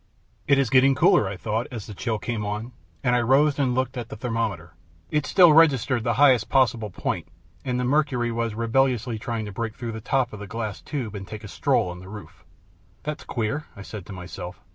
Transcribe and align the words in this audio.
"It 0.47 0.57
is 0.57 0.71
getting 0.71 0.95
cooler," 0.95 1.27
I 1.27 1.37
thought, 1.37 1.67
as 1.69 1.85
the 1.85 1.93
chill 1.93 2.17
came 2.17 2.43
on, 2.43 2.71
and 3.03 3.15
I 3.15 3.21
rose 3.21 3.59
and 3.59 3.75
looked 3.75 3.95
at 3.97 4.09
the 4.09 4.15
thermometer. 4.15 4.73
It 5.11 5.27
still 5.27 5.53
registered 5.53 6.03
the 6.03 6.15
highest 6.15 6.49
possible 6.49 6.89
point, 6.89 7.27
and 7.63 7.79
the 7.79 7.83
mercury 7.83 8.31
was 8.31 8.55
rebelliously 8.55 9.19
trying 9.19 9.45
to 9.45 9.51
break 9.51 9.75
through 9.75 9.91
the 9.91 10.01
top 10.01 10.33
of 10.33 10.39
the 10.39 10.47
glass 10.47 10.81
tube 10.81 11.13
and 11.13 11.27
take 11.27 11.43
a 11.43 11.47
stroll 11.47 11.87
on 11.89 11.99
the 11.99 12.09
roof. 12.09 12.43
"That's 13.03 13.23
queer," 13.23 13.65
I 13.75 13.83
said 13.83 14.07
to 14.07 14.11
myself. 14.11 14.59